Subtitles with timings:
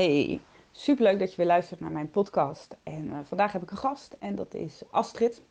[0.00, 0.40] Hey,
[0.72, 2.76] superleuk dat je weer luistert naar mijn podcast.
[2.82, 5.42] En uh, vandaag heb ik een gast en dat is Astrid.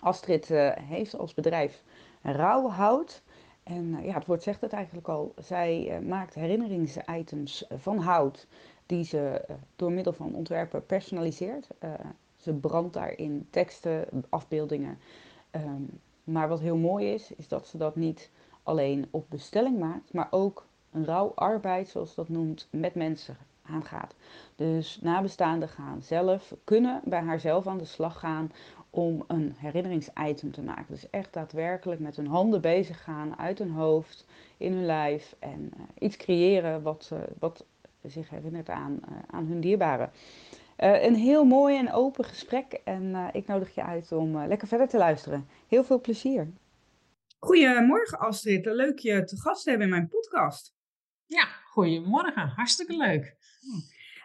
[0.00, 1.82] Astrid uh, heeft als bedrijf
[2.22, 3.22] Rauwhout.
[3.62, 5.34] En uh, ja, het woord zegt het eigenlijk al.
[5.38, 8.46] Zij maakt herinneringsitems van hout
[8.86, 9.44] die ze
[9.76, 11.68] door middel van ontwerpen personaliseert.
[12.36, 14.98] ze brandt daarin teksten, afbeeldingen.
[15.50, 18.30] Um, maar wat heel mooi is, is dat ze dat niet
[18.62, 24.14] alleen op bestelling maakt, maar ook een rauw arbeid, zoals dat noemt, met mensen aangaat.
[24.56, 28.52] Dus nabestaanden gaan zelf, kunnen bij haarzelf aan de slag gaan
[28.90, 30.86] om een herinneringsitem te maken.
[30.88, 34.26] Dus echt daadwerkelijk met hun handen bezig gaan, uit hun hoofd,
[34.56, 37.64] in hun lijf en uh, iets creëren wat, uh, wat
[38.02, 40.10] zich herinnert aan, uh, aan hun dierbaren.
[40.76, 44.98] een heel mooi en open gesprek en ik nodig je uit om lekker verder te
[44.98, 45.48] luisteren.
[45.68, 46.52] Heel veel plezier.
[47.38, 50.74] Goedemorgen Astrid, leuk je te gast hebben in mijn podcast.
[51.26, 53.36] Ja, goedemorgen, hartstikke leuk.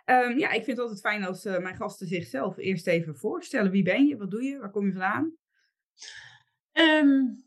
[0.06, 3.72] Um, ja, ik vind het altijd fijn als uh, mijn gasten zichzelf eerst even voorstellen.
[3.72, 4.18] Wie ben je?
[4.18, 4.60] Wat doe je?
[4.60, 5.38] Waar kom je vandaan?
[6.74, 7.44] Um,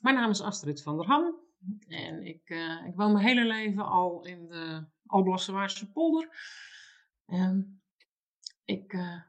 [0.00, 1.40] mijn naam is Astrid van der Ham.
[1.88, 6.28] En ik, uh, ik woon mijn hele leven al in de Alblassewaardse polder.
[7.26, 7.82] Um,
[8.64, 9.22] ik, uh,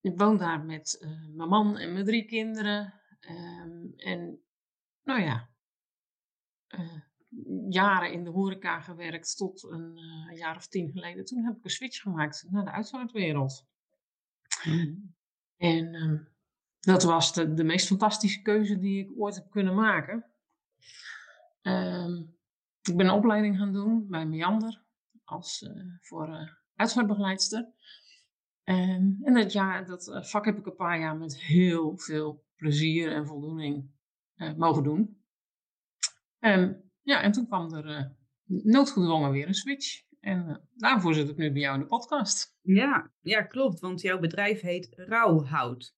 [0.00, 3.00] ik woon daar met mijn man en mijn drie kinderen.
[3.96, 4.42] en
[5.02, 5.50] nou ja,
[7.68, 11.24] jaren in de horeca gewerkt tot een uh, jaar of tien geleden.
[11.24, 13.66] Toen heb ik een switch gemaakt naar de uitvaartwereld.
[14.64, 15.14] Mm.
[15.56, 16.20] En uh,
[16.80, 20.24] dat was de, de meest fantastische keuze die ik ooit heb kunnen maken.
[21.62, 22.20] Uh,
[22.82, 24.82] ik ben een opleiding gaan doen bij Meander
[25.24, 27.72] als, uh, voor uh, uitvaartbegeleidster.
[28.62, 33.12] Ehm, en dat, jaar, dat vak heb ik een paar jaar met heel veel plezier
[33.12, 33.90] en voldoening
[34.56, 35.22] mogen doen.
[36.40, 38.04] Um, ja, en toen kwam er uh,
[38.62, 40.02] noodgedwongen weer een switch.
[40.20, 42.56] En uh, daarvoor zit ik nu bij jou in de podcast.
[42.62, 43.80] Ja, ja, klopt.
[43.80, 45.96] Want jouw bedrijf heet Rauwhout.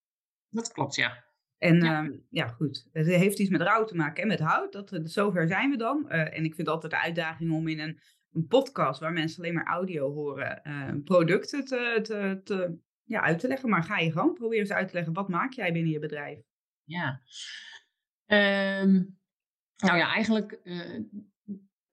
[0.49, 1.25] Dat klopt, ja.
[1.59, 2.03] En ja.
[2.03, 2.89] Uh, ja, goed.
[2.93, 4.72] Het heeft iets met rouw te maken en met hout.
[4.72, 6.09] Dat, eh, zover zijn we dan.
[6.09, 8.00] en ik vind altijd de uitdaging om in een,
[8.33, 10.62] een podcast waar mensen alleen maar audio horen,
[11.05, 13.69] producten te, te, te, ja, uit te leggen.
[13.69, 16.39] Maar ga je gewoon proberen eens uit te leggen, wat maak jij binnen je bedrijf?
[16.84, 17.21] Ja.
[18.27, 19.16] Um,
[19.76, 21.04] nou ja, eigenlijk uh,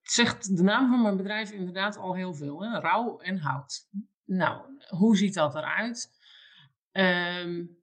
[0.00, 2.62] zegt de naam van mijn bedrijf inderdaad al heel veel.
[2.62, 2.78] Hè?
[2.78, 3.88] Rauw en hout.
[4.24, 6.22] Nou, hoe ziet dat eruit?
[6.92, 7.82] Um,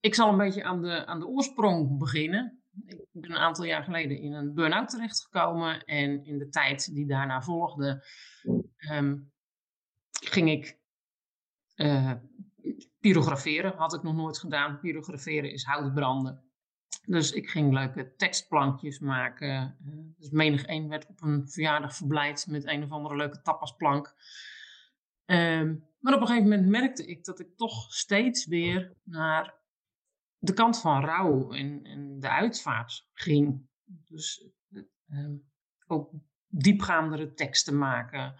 [0.00, 2.62] ik zal een beetje aan de, aan de oorsprong beginnen.
[2.86, 5.84] Ik ben een aantal jaar geleden in een burn-out terechtgekomen.
[5.84, 8.04] En in de tijd die daarna volgde,
[8.92, 9.32] um,
[10.24, 10.78] ging ik
[11.76, 12.12] uh,
[13.00, 13.76] pyrograferen.
[13.76, 14.78] Had ik nog nooit gedaan.
[14.80, 16.51] Pyrograferen is hout branden.
[17.06, 19.76] Dus ik ging leuke tekstplankjes maken.
[19.84, 24.14] Uh, dus menig één werd op een verjaardag verblijd met een of andere leuke tapasplank.
[25.26, 29.54] Um, maar op een gegeven moment merkte ik dat ik toch steeds weer naar
[30.38, 33.68] de kant van rouw en, de uitvaart ging.
[33.84, 34.44] Dus
[35.08, 35.28] uh,
[35.86, 36.10] ook
[36.46, 38.34] diepgaandere teksten maken,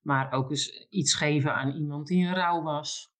[0.00, 3.14] maar ook eens iets geven aan iemand die in rouw was.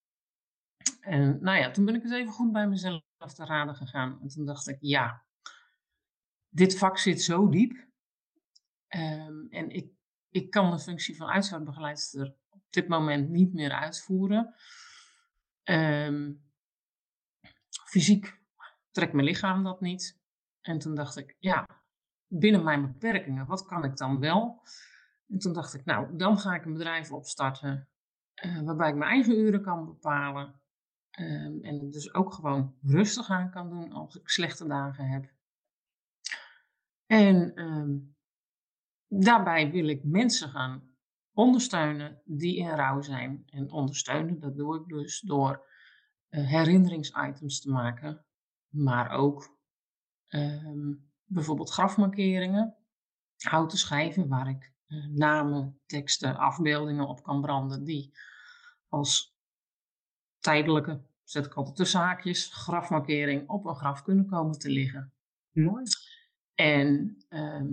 [1.01, 4.21] En nou ja, toen ben ik eens even goed bij mezelf te raden gegaan.
[4.21, 5.25] En toen dacht ik, ja,
[6.49, 7.71] dit vak zit zo diep.
[8.95, 9.91] Um, en ik,
[10.29, 14.55] ik kan de functie van uitvaartbegeleidster op dit moment niet meer uitvoeren.
[15.63, 16.43] Um,
[17.89, 18.41] fysiek
[18.91, 20.21] trekt mijn lichaam dat niet.
[20.61, 21.67] En toen dacht ik, ja,
[22.27, 24.61] binnen mijn beperkingen, wat kan ik dan wel?
[25.27, 27.89] En toen dacht ik, nou, dan ga ik een bedrijf opstarten
[28.43, 30.61] uh, waarbij ik mijn eigen uren kan bepalen.
[31.19, 35.31] Um, en dus ook gewoon rustig aan kan doen als ik slechte dagen heb.
[37.05, 38.15] En um,
[39.07, 40.95] daarbij wil ik mensen gaan
[41.33, 43.43] ondersteunen die in rouw zijn.
[43.49, 45.65] En ondersteunen, dat doe ik dus door
[46.29, 48.25] uh, herinneringsitems te maken,
[48.67, 49.57] maar ook
[50.29, 52.77] um, bijvoorbeeld grafmarkeringen,
[53.37, 58.17] houten schijven waar ik uh, namen, teksten, afbeeldingen op kan branden die
[58.87, 59.32] als
[60.43, 65.13] tijdelijke zet ik altijd tussen haakjes, grafmarkering op een graf kunnen komen te liggen.
[65.51, 65.83] Mooi.
[66.55, 67.67] En ehm,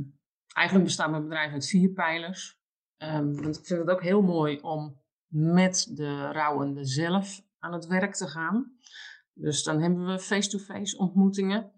[0.52, 2.58] eigenlijk bestaat mijn bedrijf uit vier pijlers.
[2.96, 7.86] Ehm, want ik vind het ook heel mooi om met de rouwende zelf aan het
[7.86, 8.72] werk te gaan.
[9.32, 11.72] Dus dan hebben we face-to-face ontmoetingen.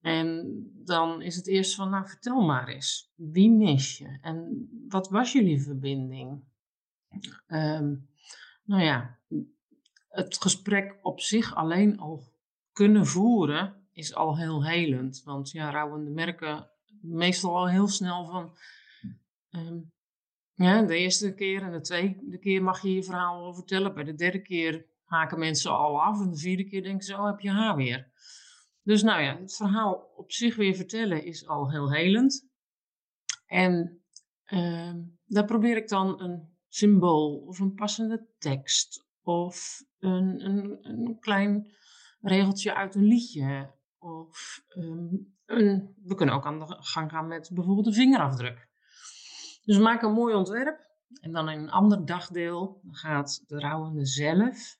[0.00, 0.54] En
[0.84, 4.18] dan is het eerst van, nou vertel maar eens, wie mis je?
[4.20, 6.44] En wat was jullie verbinding?
[7.46, 7.94] Ehm,
[8.64, 9.18] nou ja,
[10.14, 12.22] het gesprek op zich alleen al
[12.72, 15.22] kunnen voeren is al heel helend.
[15.24, 16.70] Want ja, rouwende merken
[17.00, 18.56] meestal al heel snel van...
[19.50, 19.78] ehm,
[20.54, 23.94] ja, de eerste keer en de tweede keer mag je je verhaal wel vertellen.
[23.94, 26.20] Bij de derde keer haken mensen al af.
[26.20, 28.12] En de vierde keer denken ze, oh, heb je haar weer.
[28.82, 32.48] Dus nou ja, het verhaal op zich weer vertellen is al heel helend.
[33.46, 34.04] En
[34.44, 41.18] ehm, daar probeer ik dan een symbool of een passende tekst of een, een, een
[41.20, 41.72] klein
[42.20, 43.74] regeltje uit een liedje.
[43.98, 45.16] Of ehm,
[45.46, 48.68] een, we kunnen ook aan de gang gaan met bijvoorbeeld een vingerafdruk.
[49.64, 50.92] Dus we maken een mooi ontwerp.
[51.20, 54.78] En dan in een ander dagdeel gaat de rouwende zelf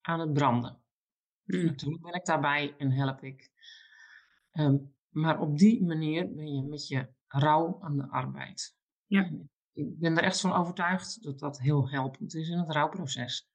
[0.00, 0.82] aan het branden.
[1.44, 1.64] Mm.
[1.64, 3.50] Natuurlijk ben ik daarbij en help ik.
[4.50, 4.76] Ehm,
[5.08, 8.76] maar op die manier ben je met je rouw aan de arbeid.
[9.06, 9.30] Ja.
[9.72, 13.48] Ik ben er echt van overtuigd dat dat heel helpend is in het rouwproces.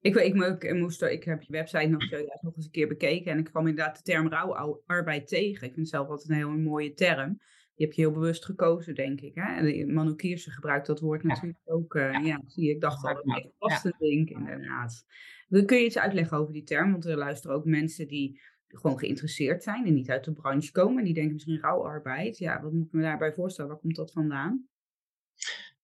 [0.00, 2.88] Ik, ik, mo- ik, moest, ik heb je website nog, zojuist nog eens een keer
[2.88, 5.52] bekeken en ik kwam inderdaad de term rouwarbeid tegen.
[5.66, 7.40] Ik vind het zelf altijd een heel mooie term.
[7.74, 9.34] Die heb je heel bewust gekozen, denk ik.
[9.34, 9.54] Hè?
[9.56, 11.28] En de- Manu Kiersen gebruikt dat woord Ja.
[11.28, 11.94] natuurlijk ook.
[11.94, 12.18] eh, Ja.
[12.20, 12.40] ja.
[12.46, 12.70] zie je.
[12.70, 15.04] Ik dacht al, dat vast een ding, inderdaad.
[15.48, 16.90] Dan kun je iets uitleggen over die term?
[16.90, 20.98] Want er luisteren ook mensen die gewoon geïnteresseerd zijn en niet uit de branche komen.
[20.98, 22.38] En die denken misschien rouwarbeid.
[22.38, 23.70] Ja, wat moet ik me daarbij voorstellen?
[23.70, 24.68] Waar komt dat vandaan?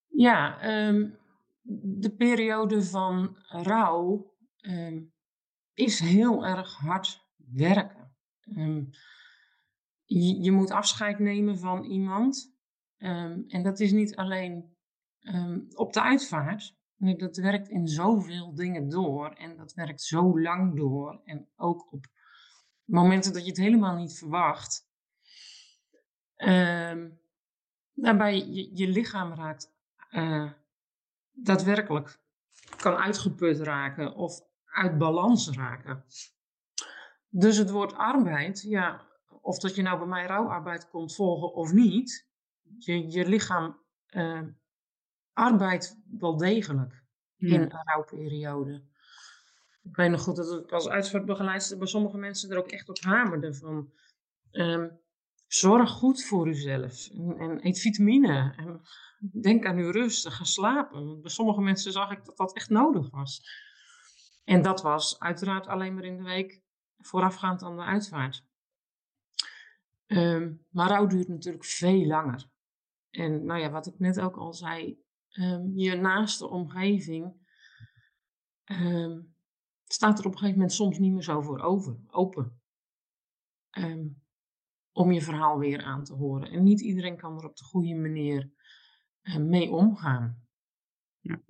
[0.06, 1.08] Ja, ehm,
[1.62, 5.02] de periode van rouw ehm,
[5.74, 8.14] is heel erg hard werken.
[8.40, 8.84] Ehm,
[10.04, 12.58] je, je moet afscheid nemen van iemand.
[12.96, 14.76] ehm, en dat is niet alleen
[15.74, 16.78] op de uitvaart.
[16.96, 19.30] Nee, dat werkt in zoveel dingen door.
[19.30, 21.20] En dat werkt zo lang door.
[21.24, 22.06] En ook op
[22.84, 24.88] momenten dat je het helemaal niet verwacht.
[28.00, 29.74] Daarbij je, je lichaam raakt
[30.10, 30.52] eh,
[31.42, 32.18] daadwerkelijk
[32.76, 36.04] kan uitgeput raken of uit balans raken.
[37.28, 39.06] Dus het woord arbeid, ja,
[39.40, 42.28] of dat je nou bij mij rouwarbeid komt volgen of niet,
[42.78, 44.42] je, je lichaam eh,
[45.32, 47.04] arbeidt wel degelijk
[47.36, 48.82] in een rouwperiode.
[49.82, 52.98] Ik weet nog goed dat ik als uitvaartbegeleidster bij sommige mensen er ook echt op
[52.98, 53.92] hamerde van
[54.50, 54.88] ehm,
[55.52, 57.08] zorg goed voor uzelf
[57.38, 58.80] en, eet vitamine en
[59.42, 61.20] denk aan uw rust en ga slapen.
[61.20, 63.42] Bij sommige mensen zag ik dat dat echt nodig was.
[64.44, 66.62] En dat was uiteraard alleen maar in de week
[66.98, 68.44] voorafgaand aan de uitvaart.
[70.06, 72.48] Ehm, maar rouw duurt natuurlijk veel langer.
[73.10, 77.48] En nou ja, wat ik net ook al zei, ehm, je naaste omgeving
[78.64, 79.20] ehm,
[79.84, 82.60] staat er op een gegeven moment soms niet meer zo voor over, open.
[83.70, 84.06] Ehm,
[84.92, 86.50] om je verhaal weer aan te horen.
[86.50, 88.50] En niet iedereen kan er op de goede manier
[89.22, 90.42] eh, mee omgaan.
[91.20, 91.42] Ja.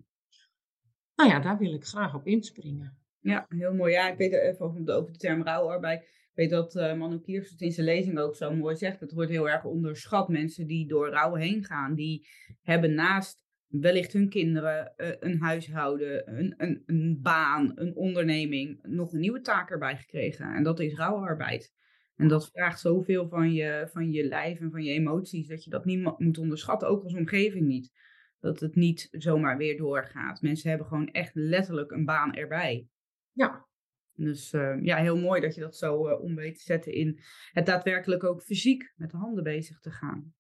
[1.15, 2.99] Nou ja, daar wil ik graag op inspringen.
[3.21, 3.93] Ja, heel mooi.
[3.93, 6.03] Ja, ik weet even over de, term rouwarbeid.
[6.03, 9.01] Ik weet dat eh Manu Kiers het in zijn lezing ook zo mooi zegt.
[9.01, 10.29] Het wordt heel erg onderschat.
[10.29, 12.27] Mensen die door rouw heen gaan, die
[12.63, 19.13] hebben naast wellicht hun kinderen eh, een huishouden, een, een, een baan, een onderneming, nog
[19.13, 20.55] een nieuwe taak erbij gekregen.
[20.55, 21.73] En dat is rouwarbeid.
[22.21, 25.71] En dat vraagt zoveel van je, van je lijf en van je emoties, dat je
[25.71, 27.91] dat niet mo- moet onderschatten, ook als omgeving niet.
[28.39, 30.43] Dat het niet zomaar weer doorgaat.
[30.43, 32.87] Mensen hebben gewoon echt letterlijk een baan erbij.
[33.33, 33.67] Ja,
[34.13, 37.21] Dus eh, ja, heel mooi dat je dat zo eh, om weet te zetten in
[37.53, 40.35] het daadwerkelijk ook fysiek met de handen bezig te gaan.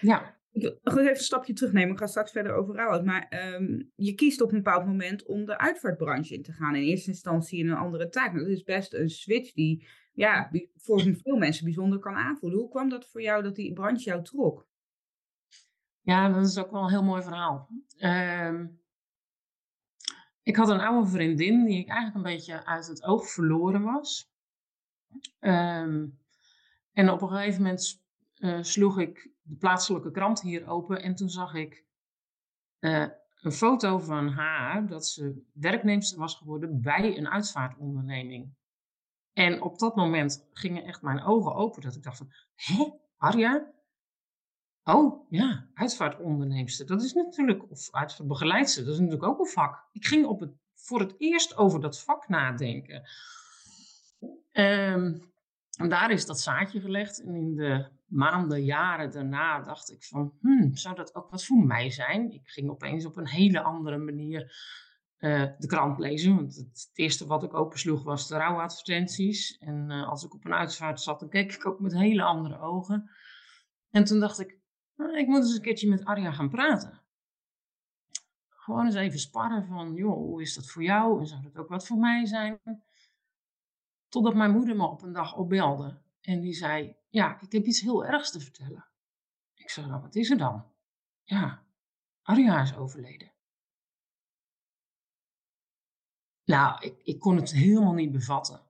[0.00, 0.42] ja.
[0.54, 1.92] Ik wil even een stapje terugnemen.
[1.92, 3.04] Ik ga straks verder over rouwhout.
[3.04, 6.74] Maar ehm, je kiest op een bepaald moment om de uitvaartbranche in te gaan.
[6.74, 8.32] In eerste instantie in een andere taak.
[8.32, 12.58] Nou, dat is best een switch die ja, voor veel mensen bijzonder kan aanvoelen.
[12.58, 14.66] Hoe kwam dat voor jou dat die branche jou trok?
[16.00, 17.68] Ja, dat is ook wel een heel mooi verhaal.
[17.96, 18.66] Ehm,
[20.42, 24.32] ik had een oude vriendin die ik eigenlijk een beetje uit het oog verloren was.
[25.38, 26.06] Ehm,
[26.92, 28.02] en op een gegeven moment
[28.34, 31.84] eh, sloeg ik de plaatselijke krant hier open en toen zag ik
[32.78, 33.06] eh,
[33.40, 38.54] een foto van haar dat ze werknemster was geworden bij een uitvaartonderneming.
[39.32, 43.72] En op dat moment gingen echt mijn ogen open dat ik dacht van, hé, Arja?
[44.84, 46.86] Oh ja, uitvaartonderneemster.
[46.86, 49.88] Dat is natuurlijk, of uitvaartbegeleidster, dat is natuurlijk ook een vak.
[49.92, 53.02] Ik ging op het voor het eerst over dat vak nadenken.
[54.52, 55.18] Ehm,
[55.76, 57.22] en daar is dat zaadje gelegd.
[57.22, 61.64] En in de maanden, jaren daarna dacht ik van, hmm, zou dat ook wat voor
[61.64, 62.32] mij zijn?
[62.32, 64.42] Ik ging opeens op een hele andere manier
[65.18, 66.36] uh, de krant lezen.
[66.36, 69.58] Want het, eerste wat ik opensloeg was de rouwadvertenties.
[69.58, 72.58] En uh, als ik op een uitvaart zat, dan keek ik ook met hele andere
[72.58, 73.10] ogen.
[73.90, 74.58] En toen dacht ik,
[74.96, 77.02] nou, ik moet eens een keertje met Arja gaan praten.
[78.48, 81.20] Gewoon eens even sparren van, joh, hoe is dat voor jou?
[81.20, 82.60] En zou dat ook wat voor mij zijn?
[84.08, 86.02] Totdat mijn moeder me op een dag opbelde.
[86.20, 88.86] En die zei, ja, ik heb iets heel ergs te vertellen.
[89.54, 90.72] Ik zei, nou, wat is er dan?
[91.22, 91.66] Ja,
[92.22, 93.32] Arja is overleden.
[96.44, 98.60] Nou, ik, ik kon het helemaal niet bevatten.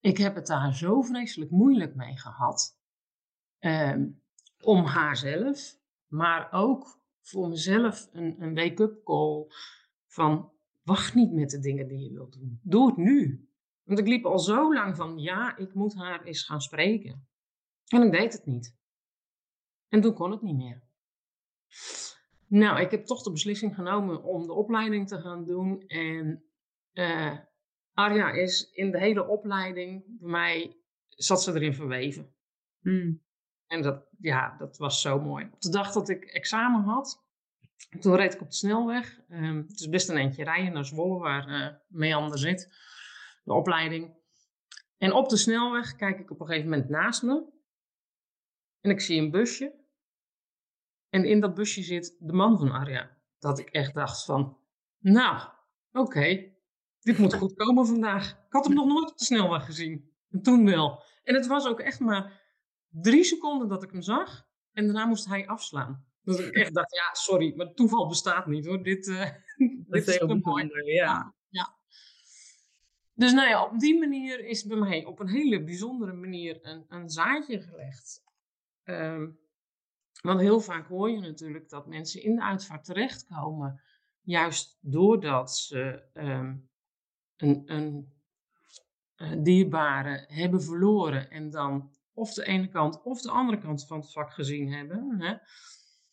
[0.00, 2.78] Ik heb het daar zo vreselijk moeilijk mee gehad.
[3.58, 4.22] Um,
[4.60, 9.46] om haarzelf, maar ook voor mezelf een, een wake-up call
[10.06, 12.60] van wacht niet met de dingen die je wilt doen.
[12.62, 13.47] Doe het nu.
[13.88, 17.28] Want ik liep al zo lang van ja, ik moet haar eens gaan spreken.
[17.86, 18.76] En ik deed het niet.
[19.88, 20.82] En toen kon het niet meer.
[22.46, 25.86] Nou, ik heb toch de beslissing genomen om de opleiding te gaan doen.
[25.86, 26.44] En
[26.92, 27.38] uh,
[27.92, 30.76] Arja is in de hele opleiding, bij mij
[31.08, 32.34] zat ze erin verweven.
[32.80, 33.22] Hmm.
[33.66, 35.48] En dat, ja, dat was zo mooi.
[35.52, 37.24] Op de dag dat ik examen had,
[38.00, 39.20] toen reed ik op de snelweg.
[39.30, 42.72] Um, het is best een eentje rijden naar Zwolle, waar uh, Meander zit,
[43.48, 44.16] de opleiding.
[44.96, 47.44] En op de snelweg kijk ik op een gegeven moment naast me.
[48.80, 49.74] En ik zie een busje.
[51.08, 53.16] En in dat busje zit de man van Arja.
[53.38, 54.58] Dat ik echt dacht van,
[54.98, 55.48] nou,
[55.92, 56.52] oké,
[57.00, 58.30] dit moet goed komen vandaag.
[58.30, 60.12] Ik had hem nog nooit op de snelweg gezien.
[60.30, 61.02] En toen wel.
[61.22, 62.42] En het was ook echt maar
[62.88, 64.46] drie seconden dat ik hem zag.
[64.72, 66.06] En daarna moest hij afslaan.
[66.22, 68.82] Dat ik echt dacht, ja, sorry, maar toeval bestaat niet hoor.
[68.82, 69.30] Dit, uh,
[69.88, 70.70] dit is heel mooi.
[70.84, 71.34] Ja.
[73.18, 76.84] Dus nou ja, op die manier is bij mij op een hele bijzondere manier een,
[76.88, 78.22] een zaadje gelegd.
[78.84, 79.38] Um,
[80.22, 83.82] want heel vaak hoor je natuurlijk dat mensen in de uitvaart terechtkomen,
[84.20, 86.70] juist doordat ze um,
[87.36, 88.12] een, een,
[89.16, 94.00] een dierbare hebben verloren en dan of de ene kant of de andere kant van
[94.00, 95.20] het vak gezien hebben.
[95.20, 95.36] Hè.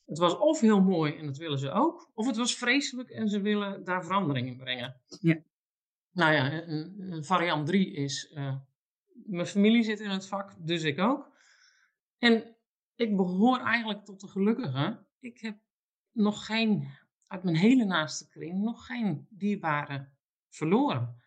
[0.06, 3.30] Het was of heel mooi en dat willen ze ook, of het was vreselijk en
[3.30, 5.02] ze willen daar verandering in brengen.
[5.20, 5.44] Ja.
[6.15, 6.63] Nou ja,
[7.24, 8.55] variant 3 is, uh,
[9.25, 11.31] mijn familie zit in het vak, dus ik ook.
[12.17, 12.55] En
[12.95, 15.07] ik behoor eigenlijk tot de gelukkigen.
[15.19, 15.57] Ik heb
[16.12, 16.88] nog geen,
[17.27, 20.10] uit mijn hele naaste kring, nog geen dierbare
[20.50, 21.24] verloren.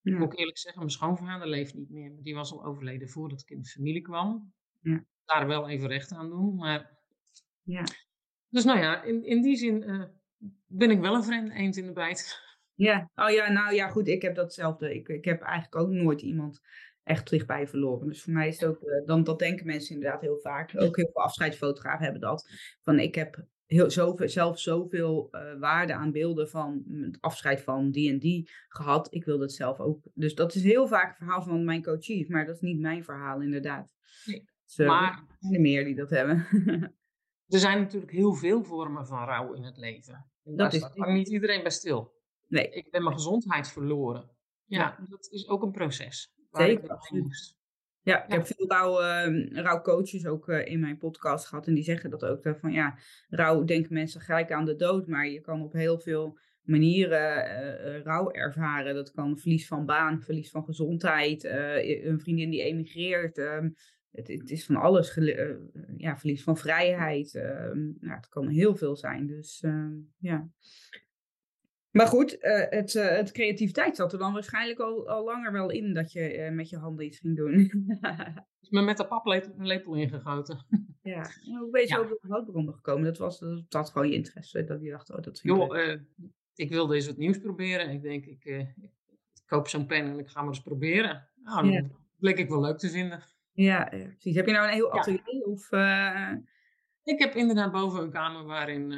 [0.00, 0.12] Ja.
[0.12, 2.22] Ik moet eerlijk zeggen, mijn schoonvader leeft niet meer.
[2.22, 4.54] Die was al overleden voordat ik in de familie kwam.
[4.80, 5.04] Ja.
[5.24, 6.98] Daar wel even recht aan doen, maar...
[7.62, 7.84] Ja.
[8.48, 10.04] Dus nou ja, in, in die zin uh,
[10.66, 12.48] ben ik wel een vreemde eend in de bijt.
[12.80, 14.94] Ja, oh ja, nou ja, goed, ik heb datzelfde.
[14.94, 16.60] Ik, ik heb eigenlijk ook nooit iemand
[17.02, 18.08] echt dichtbij verloren.
[18.08, 20.72] Dus voor mij is het ook, uh, dan, dat denken mensen inderdaad heel vaak.
[20.74, 22.50] Ook heel veel afscheidsfotografen hebben dat.
[22.82, 27.90] Van ik heb heel, zoveel, zelf zoveel uh, waarde aan beelden van het afscheid van
[27.90, 29.14] die en die gehad.
[29.14, 30.08] Ik wil dat zelf ook.
[30.14, 33.04] Dus dat is heel vaak het verhaal van mijn coaches, maar dat is niet mijn
[33.04, 33.94] verhaal inderdaad.
[34.24, 34.44] Nee.
[34.64, 36.46] Dus, maar er meer die dat hebben.
[37.54, 40.30] er zijn natuurlijk heel veel vormen van rouw in het leven.
[40.42, 42.18] dat is staat niet iedereen bij stil.
[42.50, 42.70] Nee.
[42.70, 44.30] Ik ben mijn gezondheid verloren.
[44.64, 46.32] Ja, dat is ook een proces.
[46.50, 46.98] Zeker.
[48.02, 51.66] Ja, ik heb veel rouw, uh, rouwcoaches ook uh, in mijn podcast gehad.
[51.66, 52.56] En die zeggen dat ook.
[52.60, 55.06] van ja, rouw denken mensen gelijk aan de dood.
[55.06, 58.94] Maar je kan op heel veel manieren uh, rouw ervaren.
[58.94, 61.44] Dat kan verlies van baan, verlies van gezondheid.
[61.44, 63.38] een vriendin die emigreert.
[63.38, 63.74] Um,
[64.10, 65.18] het, het, is van alles.
[65.96, 67.32] ja, verlies van vrijheid.
[68.00, 69.26] nou, het kan heel veel zijn.
[69.26, 70.48] Dus ehm, ja.
[71.90, 75.70] Maar goed, uh, het, uh, het creativiteit zat er dan waarschijnlijk al, al langer wel
[75.70, 77.58] in dat je uh, met je handen iets ging doen.
[78.60, 80.66] is me met de paplepel ingegoten.
[81.02, 83.04] ja, hoe ben je zo op de houtbronnen gekomen?
[83.04, 85.98] Dat was dat, dat gewoon je interesse, dat je dacht, oh dat vind Joh,
[86.54, 87.90] ik wilde eens wat nieuws proberen.
[87.90, 91.28] Ik denk, ik, ik koop zo'n pen en ik ga maar eens proberen.
[91.42, 93.22] Nou, dat bleek ik wel leuk te vinden.
[93.52, 94.34] Ja, precies.
[94.34, 95.44] Heb je nou een heel atelier?
[95.44, 95.72] Of,
[97.02, 98.92] Ik heb inderdaad boven een kamer waarin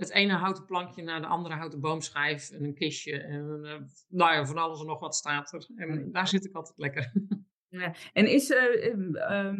[0.00, 3.20] het ene houten plankje naar de andere houten boomschijf en een kistje.
[3.20, 3.74] En uh,
[4.08, 5.68] nou ja, van alles en nog wat staat er.
[5.76, 7.12] En daar zit ik altijd lekker.
[7.72, 7.94] Ja.
[8.12, 9.52] En is uh,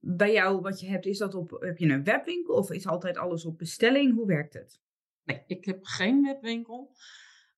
[0.00, 3.16] bij jou wat je hebt, is dat op, heb je een webwinkel of is altijd
[3.16, 4.14] alles op bestelling?
[4.14, 4.80] Hoe werkt het?
[5.24, 6.96] Nee, ik heb geen webwinkel.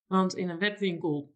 [0.07, 1.35] Want in een webwinkel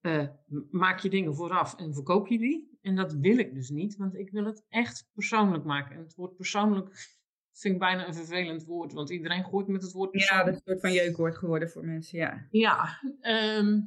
[0.00, 0.28] uh,
[0.70, 2.78] maak je dingen vooraf en verkoop je die.
[2.80, 5.96] En dat wil ik dus niet, want ik wil het echt persoonlijk maken.
[5.96, 7.18] En het woord persoonlijk
[7.54, 10.54] vind ik bijna een vervelend woord, want iedereen gooit met het woord Ja, dat is
[10.54, 12.46] een soort van jeukwoord geworden voor mensen, ja.
[12.50, 13.80] Ja, ehm,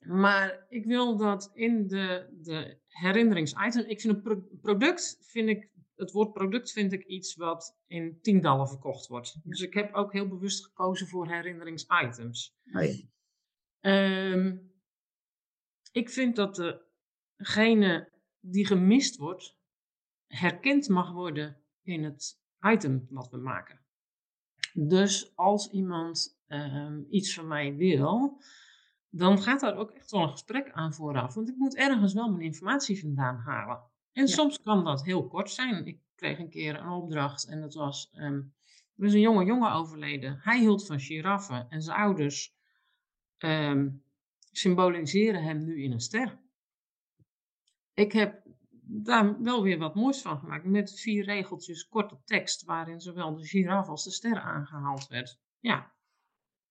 [0.00, 3.84] maar ik wil dat in de, de herinneringsitem.
[3.86, 8.18] Ik vind een pro- product, vind ik, het woord product vind ik iets wat in
[8.20, 9.36] tientallen verkocht wordt.
[9.44, 12.56] Dus ik heb ook heel bewust gekozen voor herinneringsitems.
[12.72, 12.98] Oh.
[13.80, 14.56] Ehm,
[15.92, 16.82] ik vind dat
[17.36, 19.56] degene die gemist wordt,
[20.26, 23.80] herkend mag worden in het item wat we maken.
[24.72, 28.42] Dus als iemand ehm, iets van mij wil,
[29.08, 31.34] dan gaat daar ook echt wel een gesprek aan vooraf.
[31.34, 33.82] Want ik moet ergens wel mijn informatie vandaan halen.
[34.12, 34.32] En Ja.
[34.32, 35.86] soms kan dat heel kort zijn.
[35.86, 38.42] Ik kreeg een keer een opdracht en dat was, ehm,
[38.96, 40.38] er is een jonge jongen overleden.
[40.42, 42.54] Hij hield van giraffen en zijn ouders
[43.38, 43.90] ehm,
[44.50, 46.38] symboliseren hem nu in een ster.
[47.94, 48.43] Ik heb
[48.86, 50.64] daar wel weer wat moois van gemaakt.
[50.64, 55.38] Met vier regeltjes korte tekst waarin zowel de giraf als de ster aangehaald werd.
[55.58, 55.92] Ja,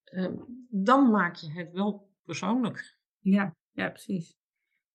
[0.04, 0.36] ehm,
[0.70, 2.98] dan maak je het wel persoonlijk.
[3.20, 4.36] Ja, ja, precies.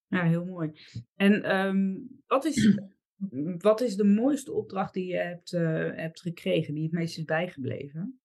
[0.06, 0.72] Ja, heel mooi.
[1.14, 1.96] En ehm,
[2.26, 2.78] wat, is,
[3.68, 7.24] wat is de mooiste opdracht die je hebt, eh, hebt gekregen, die het meest is
[7.24, 8.20] bijgebleven?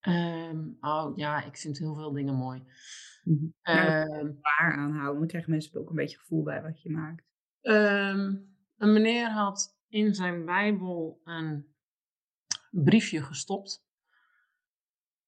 [0.00, 2.64] Ehm, oh ja, ik vind heel veel dingen mooi.
[3.62, 7.24] Daar Ehm, waar aanhouden, dan krijgen mensen ook een beetje gevoel bij wat je maakt.
[7.60, 8.36] Ehm,
[8.76, 11.74] een meneer had in zijn Bijbel een
[12.70, 13.84] briefje gestopt.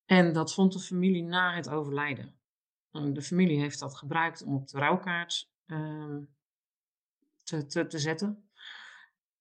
[0.05, 2.35] En dat vond de familie na het overlijden.
[2.91, 6.23] En de familie heeft dat gebruikt om op de rouwkaart ehm,
[7.43, 8.51] te, te, te zetten.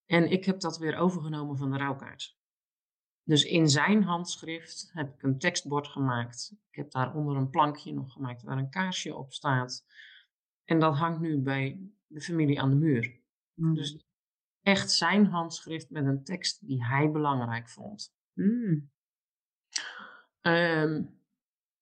[0.05, 2.37] En ik heb dat weer overgenomen van de rouwkaart.
[3.25, 6.55] Dus in zijn handschrift heb ik een tekstbord gemaakt.
[6.69, 9.85] Ik heb daaronder een plankje nog gemaakt waar een kaarsje op staat.
[10.63, 13.19] En dat hangt nu bij de familie aan de muur.
[13.55, 14.05] Dus
[14.61, 18.13] echt zijn handschrift met een tekst die hij belangrijk vond.
[18.33, 18.91] Mm.
[20.41, 21.03] Ehm,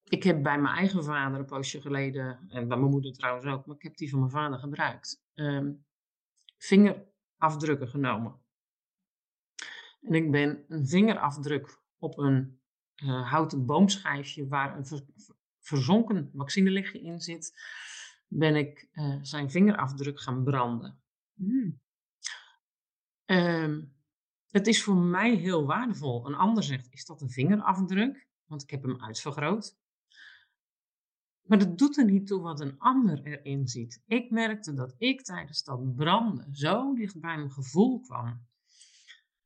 [0.03, 3.65] ik heb bij mijn eigen vader een poosje geleden, en bij mijn moeder trouwens ook,
[3.65, 5.73] maar ik heb die van mijn vader gebruikt, ehm,
[6.57, 8.42] vingerafdrukken genomen.
[10.03, 12.59] En ik ben een vingerafdruk op een
[12.95, 17.53] eh, houten boomschijfje waar een ver- ver- verzonken vaccinelichtje in zit,
[18.27, 21.01] ben ik eh, zijn vingerafdruk gaan branden.
[21.33, 21.81] Mm.
[23.25, 23.81] Ehm,
[24.49, 26.27] het is voor mij heel waardevol.
[26.27, 28.27] Een ander zegt, is dat een vingerafdruk?
[28.45, 29.77] Want ik heb hem uitvergroot.
[31.41, 34.01] Maar dat doet er niet toe wat een ander erin ziet.
[34.05, 38.45] Ik merkte dat ik tijdens dat branden zo dicht bij mijn gevoel kwam.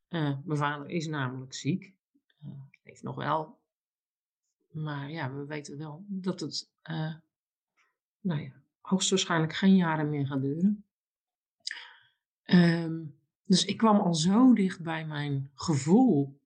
[0.08, 1.94] Eh, mijn vader is namelijk ziek.
[2.42, 2.50] Eh,
[2.82, 3.58] leeft nog wel.
[4.70, 7.14] Maar ja, we weten wel dat het eh,
[8.20, 10.84] nou ja, hoogstwaarschijnlijk geen jaren meer gaat duren.
[12.42, 13.04] Ehm,
[13.44, 16.40] dus ik kwam al zo dicht bij mijn gevoel.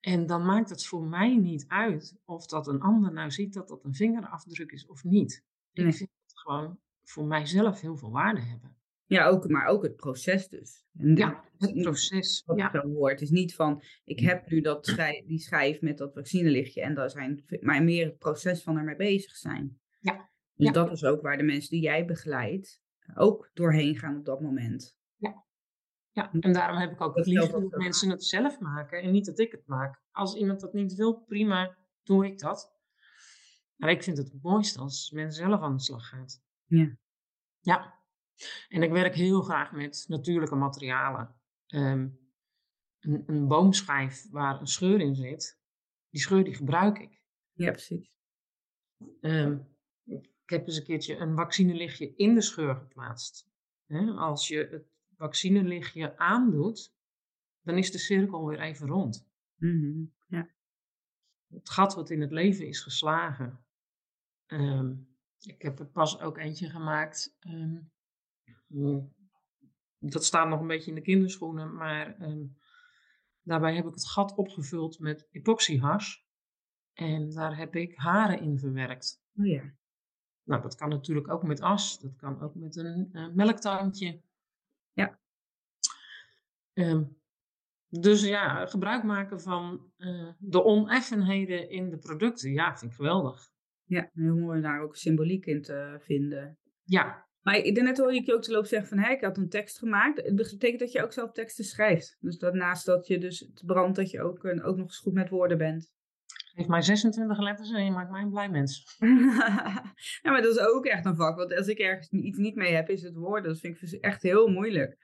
[0.00, 3.68] En dan maakt het voor mij niet uit of dat een ander nou ziet dat
[3.68, 5.44] dat een vingerafdruk is of niet.
[5.72, 5.86] Nee.
[5.86, 8.76] Ik vind het gewoon voor mijzelf heel veel waarde hebben.
[9.06, 10.84] Ja, ook, maar ook het proces dus.
[10.98, 12.42] En Ja, het proces.
[12.46, 13.10] Wat Ja, ik zo hoor.
[13.10, 14.84] Het is niet van, ik heb nu dat
[15.26, 19.36] die schijf met dat vaccinelichtje en daar zijn, maar meer het proces van ermee bezig
[19.36, 19.80] zijn.
[20.00, 20.30] Ja.
[20.54, 20.72] Dus Ja.
[20.72, 22.82] dat is ook waar de mensen die jij begeleidt
[23.14, 24.96] ook doorheen gaan op dat moment.
[26.12, 29.24] ja, en daarom heb ik ook het liefst dat mensen het zelf maken en niet
[29.26, 30.02] dat ik het maak.
[30.10, 32.72] Als iemand dat niet wil, prima, doe ik dat.
[33.76, 36.26] Maar ik vind het het mooiste als mensen zelf aan de slag gaan.
[36.64, 36.96] Ja.
[37.60, 37.94] Ja,
[38.68, 41.34] en ik werk heel graag met natuurlijke materialen.
[41.66, 42.08] Ehm,
[43.00, 45.60] een, een boomschijf waar een scheur in zit,
[46.10, 47.22] die scheur die gebruik ik.
[47.52, 48.18] Ja, precies.
[49.20, 49.58] Ehm,
[50.04, 53.52] ik heb eens een keertje een vaccinelichtje in de scheur geplaatst.
[54.16, 56.94] Als je het vaccinelichtje aandoet,
[57.60, 59.28] dan is de cirkel weer even rond.
[59.54, 60.04] Mhm.
[60.26, 60.48] Ja.
[61.46, 63.64] Het gat wat in het leven is geslagen.
[64.46, 64.94] Ehm,
[65.40, 67.36] ik heb er pas ook eentje gemaakt.
[69.98, 72.46] Dat staat nog een beetje in de kinderschoenen, maar ehm,
[73.42, 76.26] daarbij heb ik het gat opgevuld met epoxyhars.
[76.92, 79.22] En daar heb ik haren in verwerkt.
[79.36, 79.74] Oh ja.
[80.42, 81.98] Nou, dat kan natuurlijk ook met as.
[82.00, 84.20] Dat kan ook met een eh, melktandje.
[84.92, 85.20] Ja.
[86.72, 87.04] Ehm,
[87.88, 92.52] dus ja, gebruik maken van eh, de oneffenheden in de producten.
[92.52, 93.52] Ja, vind ik geweldig.
[93.84, 96.58] Ja, heel mooi daar ook symboliek in te vinden.
[96.82, 99.36] Ja, Maar ik daarnet hoorde ik je ook te loop zeggen van, hé, ik had
[99.36, 100.16] een tekst gemaakt.
[100.36, 102.16] Dat betekent dat je ook zelf teksten schrijft.
[102.20, 104.98] Dus dat naast dat je dus het brandt, dat je ook, eh, ook nog eens
[104.98, 105.92] goed met woorden bent.
[106.54, 108.96] geef mij 26 letters en je maakt mij een blij mens.
[110.22, 111.36] ja, maar dat is ook echt een vak.
[111.36, 113.50] Want als ik ergens iets niet mee heb, is het woorden.
[113.50, 114.98] Dat vind ik echt heel moeilijk.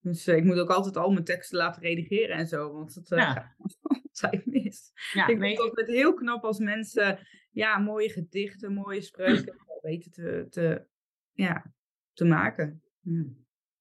[0.00, 3.32] Dus ik moet ook altijd al mijn teksten laten redigeren en zo, want het Ja.
[3.32, 3.56] gaat
[4.22, 4.90] altijd mis.
[5.12, 7.18] Ja, ik vind het altijd heel knap als mensen
[7.50, 10.86] ja, mooie gedichten, mooie spreuken weten te, te,
[11.32, 11.72] ja,
[12.12, 12.82] te maken.
[13.00, 13.24] Ja.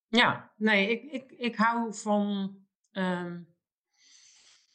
[0.07, 2.57] Ja, nee, ik, ik, ik hou van
[2.91, 3.41] ehm,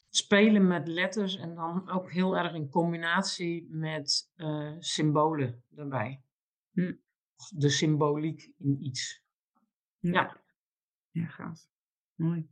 [0.09, 6.23] spelen met letters en dan ook heel erg in combinatie met eh, symbolen erbij.
[6.73, 6.95] Hm.
[7.51, 9.25] De symboliek in iets.
[9.99, 10.41] Ja.
[11.11, 11.69] Ja, gaaf.
[12.15, 12.49] Mooi.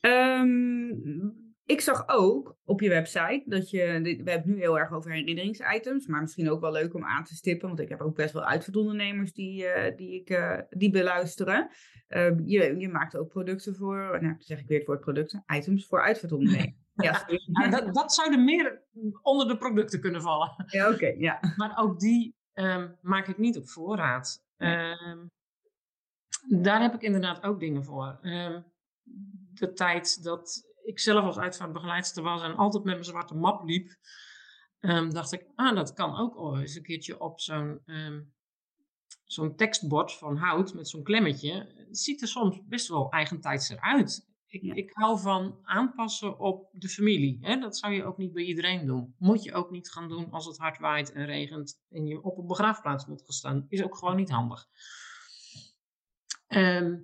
[0.00, 4.92] Ehm, ik zag ook op je website dat je, we hebben het nu heel erg
[4.92, 8.14] over herinneringsitems, maar misschien ook wel leuk om aan te stippen, want ik heb ook
[8.14, 11.70] best wel uitvaartondernemers die, eh, die, ik, eh, die beluisteren.
[12.08, 15.44] Ehm, je, je maakt ook producten voor, nou dan zeg ik weer het woord producten,
[15.46, 16.76] items voor uitvaartondernemers.
[17.02, 17.28] Ja.
[17.46, 18.82] Nou, dat, dat zouden meer
[19.22, 20.64] onder de producten kunnen vallen.
[20.66, 21.38] ja oké, ja.
[21.56, 24.44] Maar ook die ehm, maak ik niet op voorraad.
[24.56, 25.18] Ehm,
[26.48, 28.18] daar heb ik inderdaad ook dingen voor.
[29.54, 33.96] De tijd dat ik zelf als uitvaartbegeleidster was en altijd met mijn zwarte map liep,
[34.78, 38.20] ehm, dacht ik, ah, dat kan ook oh, eens een keertje op zo'n ehm,
[39.24, 41.52] zo'n tekstbord van hout met zo'n klemmetje.
[41.76, 44.26] Het ziet er soms best wel eigentijds eruit.
[44.46, 44.74] Ik, Ja.
[44.74, 47.38] ik hou van aanpassen op de familie.
[47.40, 47.58] Hè?
[47.58, 49.14] Dat zou je ook niet bij iedereen doen.
[49.18, 52.38] Moet je ook niet gaan doen als het hard waait en regent en je op
[52.38, 53.66] een begraafplaats moet gaan staan.
[53.68, 54.66] Is ook gewoon niet handig.
[56.46, 56.96] Ehm,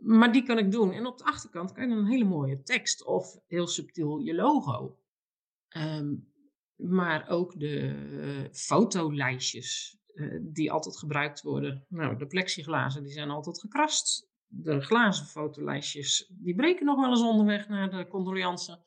[0.00, 0.92] maar die kan ik doen.
[0.92, 4.34] En op de achterkant kan je dan een hele mooie tekst of heel subtiel je
[4.34, 4.98] logo.
[5.68, 6.14] Ehm,
[6.76, 7.78] maar ook de
[8.20, 11.84] eh, fotolijstjes eh, die altijd gebruikt worden.
[11.88, 14.28] Nou, de plexiglazen die zijn altijd gekrast.
[14.46, 18.78] De glazen fotolijstjes die breken nog wel eens onderweg naar de condoleance.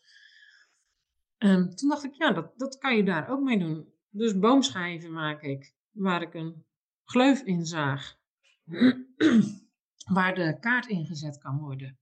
[1.38, 3.93] Ehm, toen dacht ik, ja, dat, dat kan je daar ook mee doen.
[4.10, 6.65] Dus boomschijven maak ik, waar ik een
[7.06, 8.17] gleuf in zaag,
[10.03, 11.99] waar de kaart in gezet kan worden.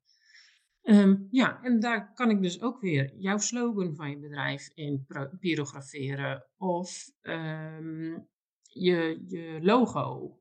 [0.81, 5.07] Ehm, ja, en daar kan ik dus ook weer jouw slogan van je bedrijf in
[5.39, 8.17] pyrograferen of ehm,
[8.61, 10.37] je, je logo.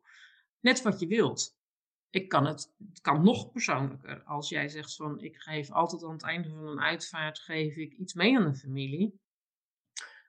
[0.61, 1.57] Net wat je wilt.
[2.11, 4.23] Ik kan het, het kan nog persoonlijker.
[4.23, 7.93] Als jij zegt van ik geef altijd aan het einde van een uitvaart geef ik
[7.93, 9.21] iets mee aan de familie.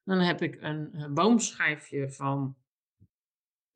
[0.04, 2.58] Dan heb ik een, eh, boomschijfje van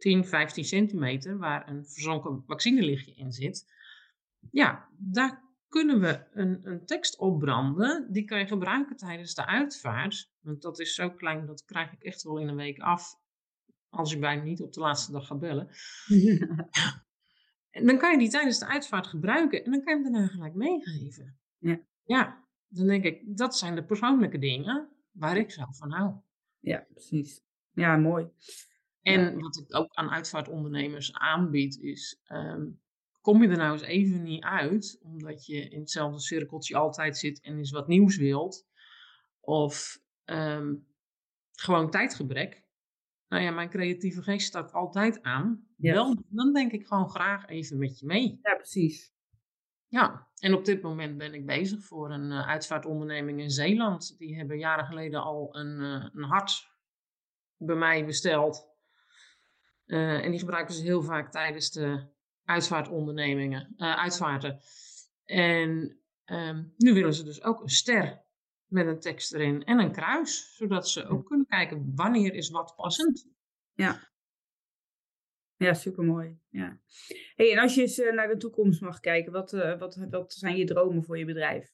[0.03, 3.73] 10, 15 centimeter waar een verzonken vaccinelichtje in zit.
[4.51, 8.07] Ja, daar kunnen we een, een tekst opbranden.
[8.11, 10.31] Die kan je gebruiken tijdens de uitvaart.
[10.39, 13.15] Want dat is zo klein, dat krijg ik echt wel in een week af.
[13.89, 15.67] Als je bijna niet op de laatste dag gaat bellen.
[17.69, 20.27] En dan kan je die tijdens de uitvaart gebruiken en dan kan je hem daarna
[20.27, 21.39] gelijk meegeven.
[21.57, 21.79] Ja.
[22.03, 26.13] Ja, dan denk ik, dat zijn de persoonlijke dingen waar ik zo van hou.
[26.59, 27.41] ja, precies.
[27.71, 28.29] Ja, mooi.
[29.03, 32.65] En wat ik ook aan uitvaartondernemers aanbied is, ehm,
[33.21, 37.41] kom je er nou eens even niet uit, omdat je in hetzelfde cirkeltje altijd zit
[37.41, 38.67] en eens wat nieuws wilt,
[39.39, 40.75] of ehm,
[41.51, 42.63] gewoon tijdgebrek.
[43.27, 45.67] Nou ja, mijn creatieve geest staat altijd aan.
[45.77, 45.93] Ja.
[45.93, 48.39] Wel, dan denk ik gewoon graag even met je mee.
[48.41, 49.13] Ja, precies.
[49.87, 54.17] Ja, en op dit moment ben ik bezig voor een eh, uitvaartonderneming in Zeeland.
[54.17, 56.71] Die hebben jaren geleden al een, eh, een hart
[57.57, 58.72] bij mij besteld.
[59.93, 62.03] Eh, en die gebruiken ze heel vaak tijdens de
[62.43, 64.59] uitvaartondernemingen, eh, uitvaarten.
[65.25, 68.21] En ehm, nu willen ze dus ook een ster
[68.65, 72.73] met een tekst erin en een kruis, zodat ze ook kunnen kijken wanneer is wat
[72.75, 73.27] passend.
[75.57, 76.39] Ja, supermooi.
[76.49, 76.79] Ja.
[77.35, 80.57] Hey, en als je eens eh, naar de toekomst mag kijken, wat, wat, wat zijn
[80.57, 81.73] je dromen voor je bedrijf?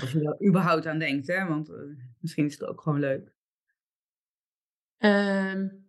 [0.00, 1.46] Als je er überhaupt aan denkt, hè?
[1.46, 1.70] want
[2.20, 3.34] misschien is het ook gewoon leuk.
[4.96, 5.82] Ehm,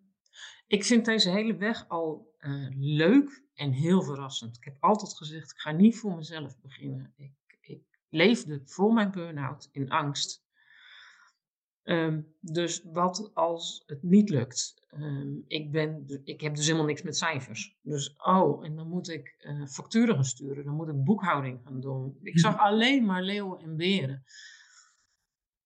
[0.67, 4.58] ik vind deze hele weg al eh, leuk en heel verrassend.
[4.58, 7.13] Ik heb altijd gezegd, ik ga niet voor mezelf beginnen.
[7.15, 10.43] Ik, ik leefde voor mijn burn-out in angst.
[11.84, 14.88] Ehm, dus wat als het niet lukt?
[14.89, 17.78] Ehm, ik, ben, ik heb dus helemaal niks met cijfers.
[17.82, 20.65] Dus, oh, en dan moet ik eh, facturen gaan sturen.
[20.65, 22.17] Dan moet ik boekhouding gaan doen.
[22.21, 24.23] Ik zag alleen maar leeuwen en beren.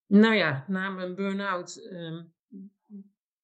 [0.06, 2.24] Nou ja, na mijn burn-out ehm,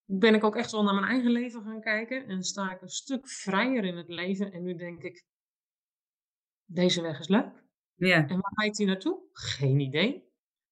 [0.05, 2.25] ben ik ook echt wel naar mijn eigen leven gaan kijken.
[2.27, 4.51] En sta ik een stuk vrijer in het leven.
[4.51, 5.25] En nu denk ik,
[6.65, 7.63] deze weg is leuk.
[7.95, 9.19] Ja, En waar leidt die naartoe?
[9.31, 10.23] Geen idee.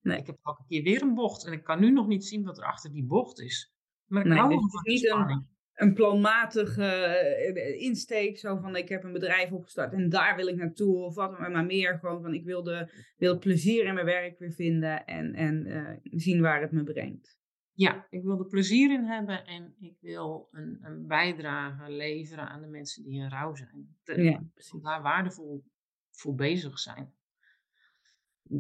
[0.01, 0.17] Nee.
[0.17, 1.45] Ik heb elke keer weer een bocht.
[1.45, 3.73] En ik kan nu nog niet zien wat er achter die bocht is.
[4.05, 9.03] Maar ik Nee, hou dus niet een- een planmatige eh, insteek, zo van ik heb
[9.03, 12.33] een bedrijf opgestart en daar wil ik naartoe, of wat, maar maar meer gewoon van
[12.33, 16.61] ik wil, de, wil plezier in mijn werk weer vinden en, en eh, zien waar
[16.61, 17.39] het me brengt.
[17.73, 22.61] Ja, ik wil er plezier in hebben en ik wil een, een bijdrage leveren aan
[22.61, 23.95] de mensen die in rouw zijn.
[24.03, 24.81] ja, precies.
[24.81, 25.63] Daar waardevol
[26.09, 27.13] voor bezig zijn.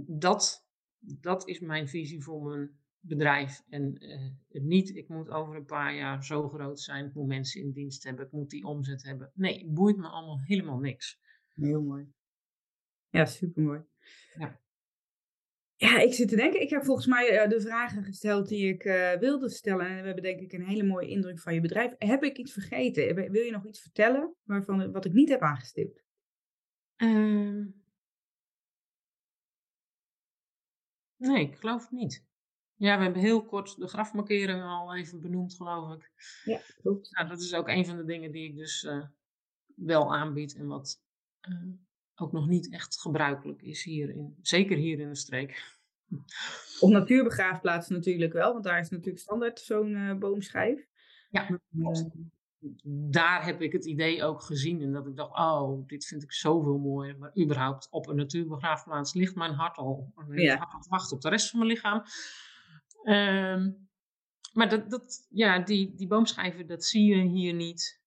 [0.07, 0.67] Dat,
[0.99, 3.63] dat is mijn visie voor mijn bedrijf.
[3.69, 4.03] En
[4.49, 7.71] uh, niet, ik moet over een paar jaar zo groot zijn, ik moet mensen in
[7.71, 9.31] dienst hebben, ik moet die omzet hebben.
[9.33, 11.19] Nee, boeit me allemaal helemaal niks.
[11.53, 12.13] Heel mooi.
[13.09, 13.81] Ja, supermooi.
[14.37, 14.59] Ja.
[15.83, 16.61] Ja, ik zit te denken.
[16.61, 19.87] Ik heb volgens mij uh, de vragen gesteld die ik uh, wilde stellen.
[19.87, 21.95] En we hebben denk ik een hele mooie indruk van je bedrijf.
[21.97, 23.15] Heb ik iets vergeten?
[23.31, 26.03] Wil je nog iets vertellen waarvan, wat ik niet heb aangestipt?
[26.97, 27.65] Uh,
[31.17, 32.25] nee, ik geloof het niet.
[32.75, 36.11] Ja, we hebben heel kort de grafmarkering al even benoemd, geloof ik.
[36.43, 37.11] Ja, klopt.
[37.11, 39.05] Nou, dat is ook een van de dingen die ik dus uh,
[39.75, 41.01] wel aanbied en wat
[42.15, 45.77] ook nog niet echt gebruikelijk is hier, in, zeker hier in de streek.
[46.79, 50.87] Op natuurbegraafplaatsen natuurlijk wel, want daar is natuurlijk standaard zo'n uh, boomschijf.
[51.29, 51.91] Ja, uh,
[53.11, 56.31] daar heb ik het idee ook gezien en dat ik dacht, oh, dit vind ik
[56.31, 57.17] zoveel mooier.
[57.17, 60.13] Maar überhaupt op een natuurbegraafplaats ligt mijn hart al.
[60.31, 60.57] Ja.
[60.57, 62.03] hart wacht op de rest van mijn lichaam.
[63.03, 63.89] Um,
[64.53, 68.01] maar dat, dat, ja, die, die boomschijven, dat zie je hier niet.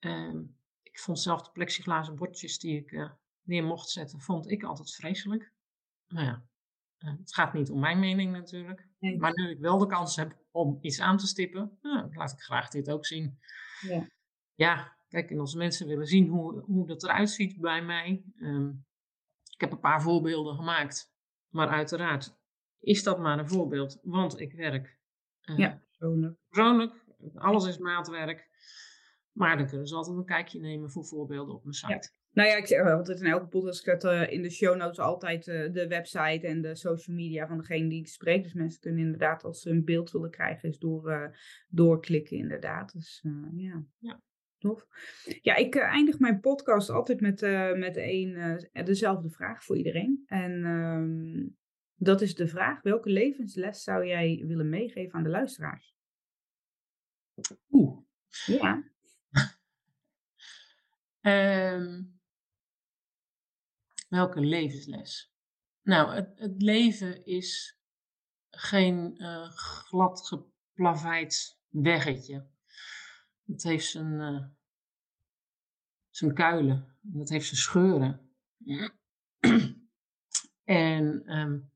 [0.00, 3.10] Um, ik vond zelf de plexiglazen bordjes die ik uh,
[3.50, 5.52] neer mocht zetten, vond ik altijd vreselijk.
[6.06, 6.44] Nou ja,
[6.98, 8.88] uh, het gaat niet om mijn mening natuurlijk.
[8.98, 9.18] Nee.
[9.18, 12.40] Maar nu ik wel de kans heb om iets aan te stippen, nou, laat ik
[12.40, 13.38] graag dit ook zien.
[13.80, 14.06] Ja,
[14.54, 18.24] ja kijk, en als mensen willen zien hoe, hoe dat eruit ziet bij mij.
[18.36, 18.84] Um,
[19.50, 21.12] ik heb een paar voorbeelden gemaakt.
[21.48, 22.36] Maar uiteraard
[22.78, 24.98] is dat maar een voorbeeld, want ik werk
[25.44, 26.36] uh, ja, persoonlijk.
[26.48, 27.04] persoonlijk.
[27.34, 28.48] Alles is maatwerk.
[29.32, 32.12] Maar dan kunnen ze altijd een kijkje nemen voor voorbeelden op mijn site.
[32.32, 35.46] Nou ja, ik zeg altijd in elke podcast ik uh, in de show notes altijd
[35.46, 38.42] uh, de website en de social media van degene die ik spreek.
[38.42, 41.26] Dus mensen kunnen inderdaad, als ze een beeld willen krijgen, is door, uh,
[41.68, 42.92] doorklikken inderdaad.
[42.92, 43.24] Dus
[43.56, 43.84] ja.
[43.98, 44.20] ja.
[44.58, 44.86] Tof.
[45.42, 47.40] Ja, ik eindig mijn podcast altijd met,
[47.76, 50.22] met een, dezelfde vraag voor iedereen.
[50.26, 51.48] En ehm,
[51.94, 55.94] dat is de vraag, welke levensles zou jij willen meegeven aan de luisteraars?
[57.70, 57.98] Oeh.
[58.46, 58.84] Ja.
[61.74, 62.12] um,
[64.10, 65.32] welke levensles?
[65.82, 67.78] Nou, het, het leven is
[68.50, 72.46] geen uh, glad geplaveid weggetje.
[73.46, 74.44] Het heeft zijn, uh,
[76.10, 76.96] zijn kuilen.
[77.00, 78.30] Dat heeft zijn scheuren.
[80.64, 81.70] en um,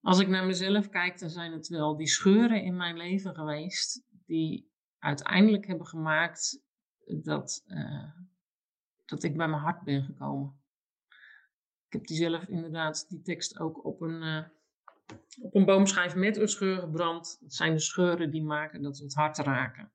[0.00, 4.04] als ik naar mezelf kijk, dan zijn het wel die scheuren in mijn leven geweest
[4.26, 6.62] die uiteindelijk hebben gemaakt
[7.22, 8.10] dat, uh,
[9.04, 10.55] dat ik bij mijn hart ben gekomen.
[11.86, 14.44] Ik heb die zelf inderdaad, die tekst ook op een, uh,
[15.40, 17.38] op een boomschijf met een scheur gebrand.
[17.40, 19.92] Het zijn de scheuren die maken dat we het hart raken.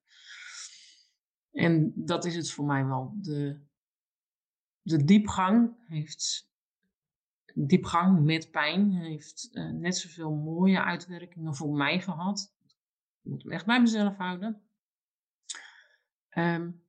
[1.52, 3.14] En dat is het voor mij wel.
[3.16, 3.60] De,
[4.82, 6.50] de diepgang heeft
[7.54, 12.54] diepgang met pijn heeft uh, net zoveel mooie uitwerkingen voor mij gehad.
[13.22, 14.62] Ik moet hem echt bij mezelf houden.
[16.38, 16.84] Um,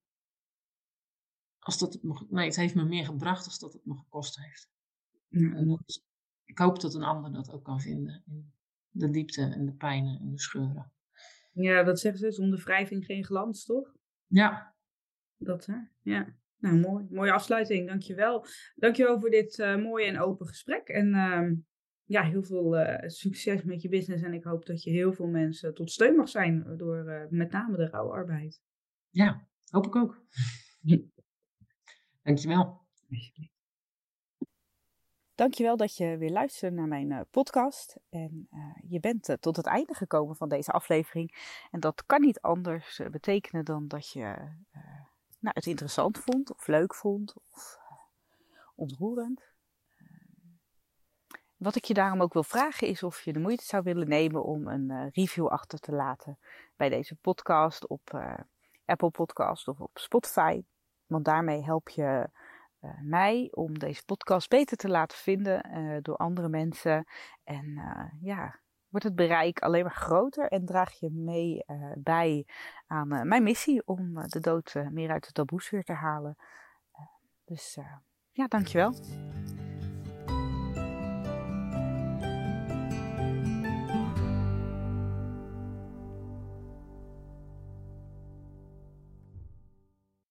[1.58, 4.70] als dat het, nee, het heeft me meer gebracht als dat het me gekost heeft.
[5.32, 5.64] Ja.
[5.64, 6.02] Dat,
[6.44, 8.22] ik hoop dat een ander dat ook kan vinden.
[8.26, 8.52] In
[8.90, 10.92] de diepte en de pijnen en de scheuren.
[11.52, 13.94] Ja, dat zeggen ze, zonder wrijving geen glans, toch?
[14.26, 14.74] Ja.
[15.36, 15.76] Dat hè?
[16.02, 16.36] Ja.
[16.58, 17.06] Nou, mooi.
[17.10, 17.88] Mooie afsluiting.
[17.88, 18.46] Dankjewel.
[18.74, 20.88] Dankjewel voor dit uh, mooie en open gesprek.
[20.88, 21.50] En uh,
[22.04, 24.22] ja, heel veel uh, succes met je business.
[24.22, 27.76] En ik hoop dat je heel veel mensen tot steun mag zijn door met name
[27.76, 28.62] de rouwarbeid.
[29.10, 30.24] Ja, hoop ik ook.
[32.22, 32.80] Dankjewel.
[35.42, 37.96] Dankjewel dat je weer luistert naar mijn podcast.
[38.10, 38.48] En
[38.88, 41.56] je bent tot het einde gekomen van deze aflevering.
[41.70, 44.22] En dat kan niet anders betekenen dan dat je
[45.38, 47.78] nou, het interessant vond, of leuk vond, of
[48.74, 49.42] ontroerend.
[51.56, 54.44] Wat ik je daarom ook wil vragen is of je de moeite zou willen nemen
[54.44, 56.38] om een review achter te laten
[56.76, 58.20] bij deze podcast op
[58.84, 60.62] Apple Podcast of op Spotify.
[61.06, 62.30] Want daarmee help je
[63.02, 65.62] mij om deze podcast beter te laten vinden
[66.02, 67.06] door andere mensen.
[67.44, 67.80] En
[68.20, 71.64] ja, wordt het bereik alleen maar groter en draag je mee
[71.98, 72.46] bij
[72.86, 76.36] aan mijn missie om de dood meer uit de taboesfeer te halen.
[77.44, 77.78] dus
[78.30, 78.94] ja, dankjewel.